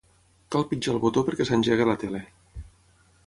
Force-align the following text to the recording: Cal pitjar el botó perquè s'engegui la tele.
Cal 0.55 0.63
pitjar 0.71 0.95
el 0.95 1.01
botó 1.03 1.23
perquè 1.27 1.47
s'engegui 1.49 1.87
la 1.91 1.97
tele. 2.05 2.25